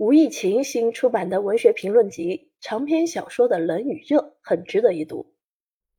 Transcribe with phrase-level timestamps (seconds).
[0.00, 5.34] 吴义勤新出版的文学评论集长篇小说的冷与热很值得一读。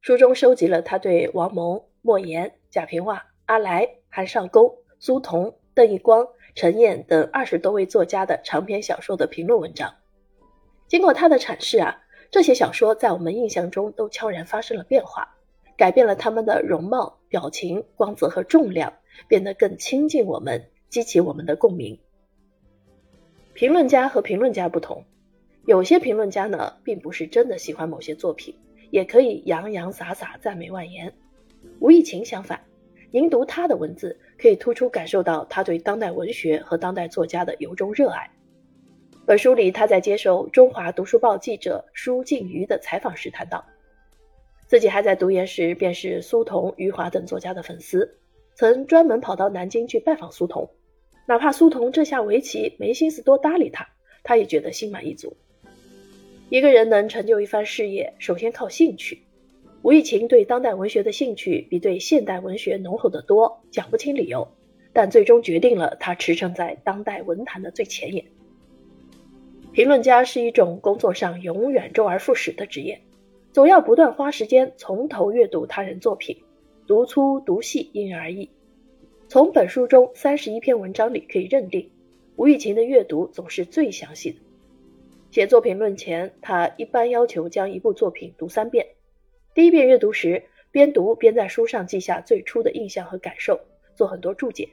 [0.00, 9.94] 书中收集了他对王蒙、莫言、贾平凹、阿来、韩少功、苏童、邓奕光、陈燕等二十多位作家的长篇小说的评论文章。
[10.88, 15.36] 经过他的阐释啊，这些小说在我们印象中都悄然发生了变化，
[15.76, 18.90] 改变了他们的容貌、表情、光泽和重量，
[19.28, 22.00] 变得更亲近我们，激起我们的共鸣。
[23.62, 25.04] 评论家和评论家不同，
[25.66, 28.52] 有些评论家呢，并不是真的喜欢某些作品，
[28.90, 31.14] 也可以洋洋洒洒赞美万言。
[31.78, 32.60] 吴义勤相反，
[33.12, 38.28] 您读他的文字，可以突出感受到他对当代文学和当代作家的由衷热爱。
[39.24, 43.64] 本书里，他在接受中华读书报记者舒静瑜的采访时谈到，
[44.66, 48.12] 自己还在读研时便是苏童、余华等作家的粉丝，
[48.56, 50.68] 曾专门跑到南京去拜访苏童。
[51.26, 53.88] 哪怕苏童这下围棋没心思多搭理他，
[54.22, 55.36] 他也觉得心满意足。
[56.50, 59.22] 一个人能成就一番事业，首先靠兴趣。
[59.82, 64.46] 吴义勤对当代文学的兴趣比对现代文学浓厚得多，讲不清理由，
[64.92, 68.24] 但最终决定了他驰骋在当代文坛的最前沿。
[69.72, 73.00] 评论家是一种工作上永远周而复始的职业，
[73.52, 76.36] 总要不断花时间从头阅读他人作品，
[76.86, 78.50] 读粗读细因人而异。
[79.32, 81.90] 从本书中三十一篇文章里可以认定，
[82.36, 84.36] 吴玉琴的阅读总是最详细的。
[85.30, 88.86] 写作评论前，他一般要求将一部作品读三遍。
[89.54, 93.58] 第一遍阅读时，边读边在书上记下最初的印象和感受，
[93.94, 94.68] 做很多注解。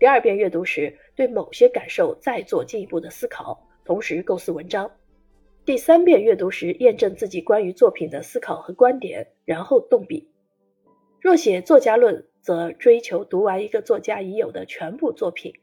[0.00, 4.90] 第二遍阅读时，对某些感受再做进一步的思考，同时构思文章。
[5.64, 10.28] 第三遍阅读时，验证自己关于作品的思考和观点，然后动笔。
[11.20, 15.54] 若写作家论，则追求读完一个作家已有的全部作品。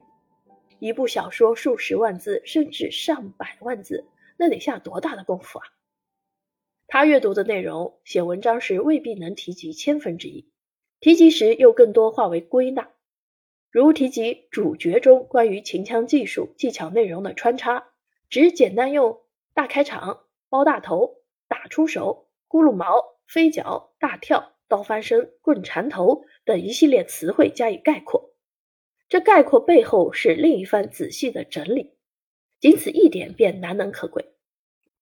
[0.80, 4.06] 一部小说数十万字，甚至上百万字，
[4.38, 5.66] 那得下多大的功夫啊！
[6.88, 10.50] 他阅读的内容，写文章时未必能提及千分之一，
[11.00, 12.90] 提及时又更多化为归纳。
[13.72, 17.88] 如提及主角中关于秦腔技术技巧内容的穿插，
[18.30, 19.22] 只简单用
[19.54, 21.16] 大开场、包大头、
[21.48, 24.55] 打出手、咕噜毛、飞脚、大跳。
[24.76, 28.34] 刀翻身、棍缠头等一系列词汇加以概括，
[29.08, 31.94] 这概括背后是另一番仔细的整理，
[32.60, 34.34] 仅此一点便难能可贵。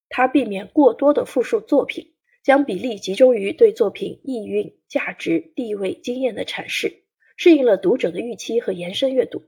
[0.09, 2.13] 他避免过多的复述作品，
[2.43, 9.41] 将比例集中于对作品意蕴、价值、地位、经验的阐释，适应了读者的预期和延伸阅读。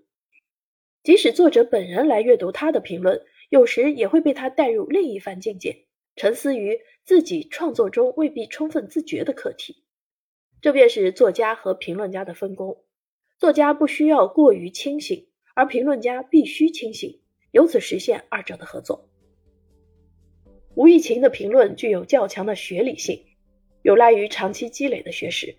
[1.04, 5.86] 即使作者本人来阅读他的评论，有时也会被他带入另一番境界，
[6.16, 9.84] 沉思于自己创作中未必充分自觉的课题。
[10.62, 12.78] 这便是作家和评论家的分工。
[13.38, 17.20] 作家不需要过于清醒，而评论家必须清醒，
[17.52, 19.08] 由此实现二者的合作。
[20.76, 23.22] 吴玉琴的评论具有较强的学理性，
[23.84, 25.56] 有赖于长期积累的学识。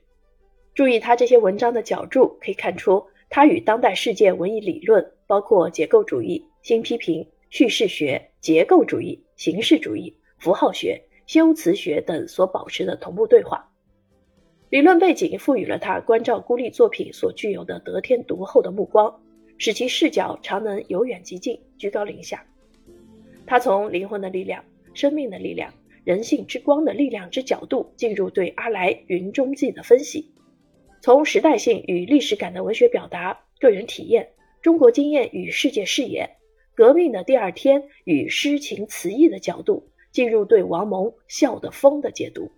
[0.75, 13.67] 注意他这些文章的脚注，可以看出他与当代世界文艺理论，包括结构主义、新批评、叙事学、结构主义、形式主义、符号学、修辞学等所保持的同步对话。
[14.69, 19.21] 理论背景赋予了他关照孤立作品所具有的得天独厚的目光，
[19.59, 22.45] 使其视角常能由远及近，居高临下。
[23.47, 25.73] 他从灵魂的力量、生命的力量、
[26.03, 30.33] 人性之光的力量之角度进入对阿来《云中记》的分析，
[31.01, 34.29] 从时代性与历史感的文学表达、个人体验、
[34.63, 36.29] 中国经验与世界视野、
[36.75, 42.51] 革命的第二天与诗情词意的角度进入对王蒙《笑的风》的解读。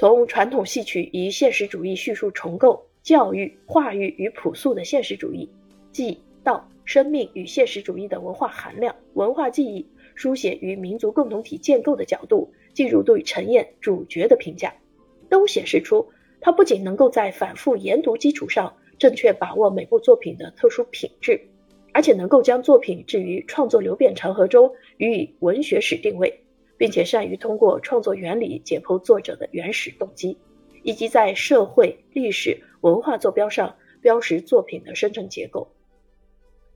[0.00, 5.46] 从传统戏曲以现实主义叙述重构教育话语与朴素的现实主义，
[5.92, 14.72] 即道生命与现实主义的文化含量、文化记忆书写与民族共同体建构的角度，进入对陈燕主角的评价，
[15.28, 16.08] 都显示出
[16.40, 21.38] 他不仅能够在反复研读基础上正确把握每部作品的特殊品质，
[21.92, 26.42] 而且能够将作品置于创作流变长河中予以文学史定位。
[26.80, 30.38] 并且善于通过创作原理解剖作者的原始动机，
[30.82, 35.68] 以及在社会、历史、文化坐标上标识作品的生成结构。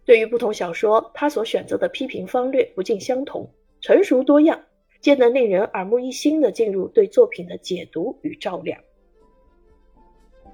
[0.05, 3.49] 对于不同小说，他所选择的批评方略不尽相同，
[3.81, 4.63] 成熟多样，
[5.01, 8.79] 皆能令人耳目一新地进入对作品的解读与照亮。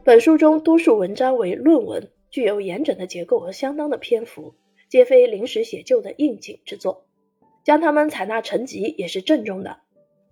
[0.04, 4.54] 本书中多数文章为论文，具有严整的结构和相当的篇幅，
[4.88, 7.04] 皆非临时写就的应景之作。
[7.70, 9.78] 将他们采纳成集也是郑重的。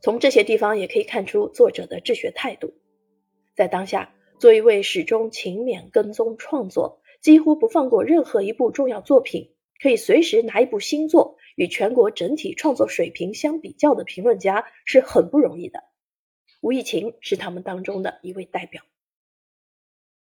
[0.01, 2.75] 从这些地方也可以看出作者的治学态度。
[3.55, 15.85] 在当下，做一位始终勤勉跟踪创作，几乎不放过任何一部重要作品，可以随时拿一部新作与全国整体创作水平相比较的评论家是很不容易的。
[16.61, 18.83] 吴亦勤是他们当中的一位代表。